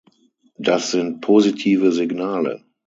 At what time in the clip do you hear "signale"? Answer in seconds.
1.91-2.65